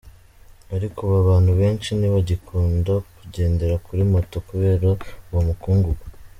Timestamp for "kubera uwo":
4.47-5.41